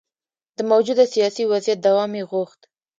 [0.57, 2.59] د موجوده سیاسي وضعیت دوام یې غوښت.